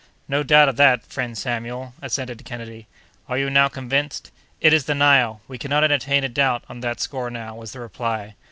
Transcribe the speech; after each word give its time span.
"No 0.27 0.41
doubt 0.41 0.67
of 0.67 0.77
that, 0.77 1.05
friend 1.05 1.37
Samuel," 1.37 1.93
assented 2.01 2.43
Kennedy. 2.43 2.87
"Are 3.29 3.37
you 3.37 3.51
now 3.51 3.67
convinced?" 3.67 4.31
"It 4.59 4.73
is 4.73 4.85
the 4.85 4.95
Nile! 4.95 5.41
We 5.47 5.59
cannot 5.59 5.83
entertain 5.83 6.23
a 6.23 6.27
doubt 6.29 6.63
on 6.67 6.79
that 6.79 6.99
score 6.99 7.29
now," 7.29 7.53
was 7.55 7.73
the 7.73 7.81
reply. 7.81 8.33